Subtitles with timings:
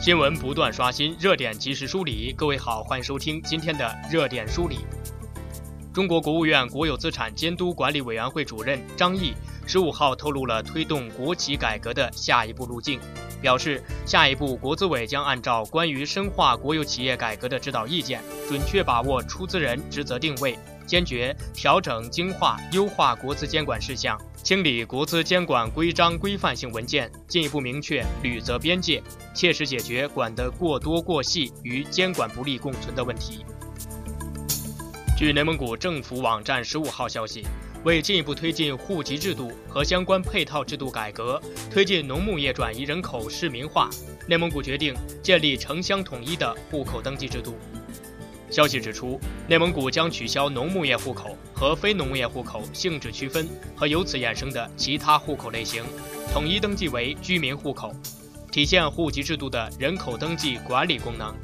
[0.00, 2.32] 新闻不断刷新，热点及时梳理。
[2.32, 4.78] 各位好，欢迎收听今天的热点梳理。
[5.92, 9.34] 中国国务院国有资产监督管理委员会主任张毅
[9.66, 12.98] 十五号透露了推动国企改革的下一步路径，
[13.40, 24.20] 表示下一步国资委将按照关于深化国有企业改革的指导意见，准确把握出资人职责定位，坚决调整精化优化国资监管事项。
[24.42, 29.02] 清理国资监管规章规范性文件，进一步明确履责边界，
[29.34, 33.44] 切实解决管得过多过细与监管不力共存的问题。
[35.16, 37.44] 据内蒙古政府网站十五号消息，
[37.84, 41.40] 为进一步推进户籍制度和相关配套制度改革，
[41.70, 43.88] 推进农牧业转移人口市民化，
[44.26, 47.56] 内蒙古决定建立城乡统一的户口登记制度。
[48.50, 55.82] 消息指出，内蒙古将取消农牧业户口和非农牧业户口性质区分和由此衍生的其他户口类型，
[56.32, 57.94] 统一登记为居民户口，
[58.52, 61.34] 体现户籍制度的人口登记管理功能，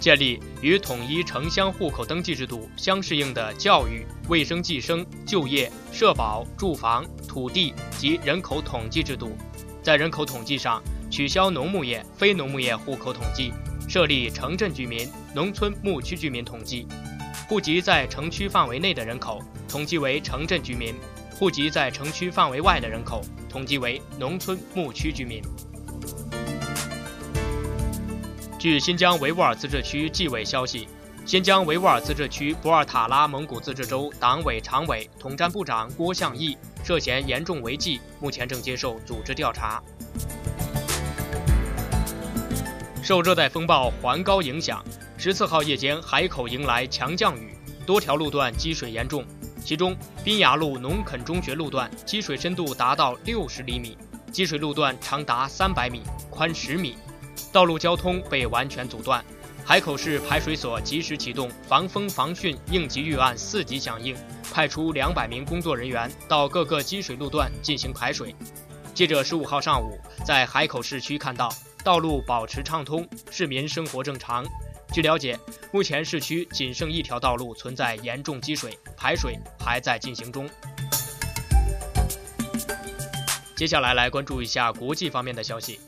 [0.00, 9.36] 建立与统一城乡户口登记制度相适应的教育、卫生计生、就业、社保、住房、土地及人口统计制度，
[9.82, 13.52] 在人口统计上取消农牧业、非农牧业户口统计。
[13.88, 16.86] 设立城镇居民、农村牧区居民统计，
[17.48, 20.94] 户籍在城区范围内的人口统计为城镇居民，
[21.34, 25.42] 户籍在城区范围外的人口统计为农村牧区居民。
[28.60, 30.86] 据新疆维吾尔自治区纪委消息，
[31.24, 39.82] 新疆维吾尔自治区博尔塔拉蒙古自治州党委常委、统战部长郭向义涉嫌严重违纪，目前正接受组织调查。
[43.02, 44.84] 受热带风暴环高影响，
[45.16, 49.24] 十四号夜间海口迎来强降雨，多条路段积水严重。
[49.64, 53.96] 其中，滨崖路农垦中学路段积水深度达到六十厘米，
[54.30, 56.94] 积水路段长达三百米，宽十米，
[57.52, 59.24] 道路交通被完全阻断。
[59.64, 64.16] 海口市排水所及时启动防风防汛应急预案四级响应，
[64.52, 68.34] 派出两百名工作人员到各个积水路段进行排水。
[68.94, 71.48] 记者十五号上午在海口市区看到。
[71.82, 74.44] 道路保持畅通，市民生活正常。
[74.92, 75.40] 据了解，
[75.72, 80.46] 目前市区仅剩一条道路存在严重积水，排水还在进行中。
[83.56, 85.80] 接下来来关注一下国际方面的消息。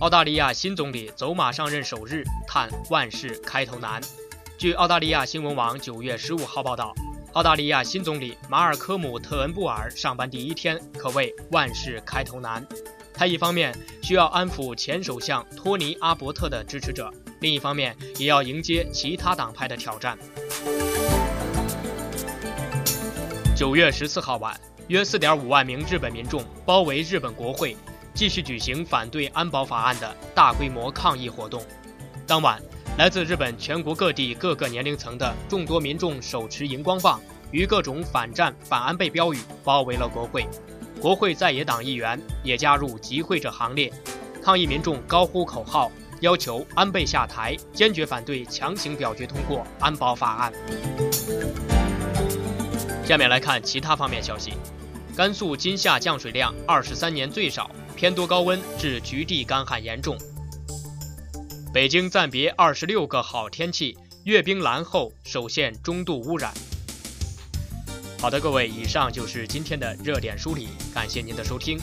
[0.00, 4.00] 澳大利亚新总理走马上任首日，叹万事开头难。
[4.56, 6.94] 据澳大利亚新闻网九月十五号报道，
[7.32, 12.64] 澳大利亚新总理马尔科姆特恩布尔上班第一天可谓万事开头难。
[13.12, 20.16] 他一方面需要安抚前首相托尼·阿伯特的支持者，另一方面也要迎接其他党派的挑战。
[23.56, 27.76] 九月十四号晚，约四点五万名日本民众包围日本国会，
[28.18, 31.62] 继续举行反对安保法案的大规模抗议活动。
[32.26, 32.60] 当晚，
[32.96, 37.20] 来自日本全国各地各个年龄层的众多民众手持荧光棒，
[37.52, 40.44] 与各种反战、反安倍标语包围了国会。
[41.00, 43.88] 国会在野党议员也加入集会者行列，
[44.42, 45.88] 抗议民众高呼口号，
[46.20, 50.52] 要求安倍下台，坚决反对强行表决通过安保法案。
[53.04, 54.54] 下面来看其他方面消息：
[55.16, 60.16] 甘肃今夏降水量二十三年最少，偏多高温致局地干旱严重。
[61.74, 66.54] 北京暂别二十六个好天气，阅兵蓝后首现中度污染。
[68.20, 71.76] 好的，各位，以上就是今天的热点梳理，感谢您的收听。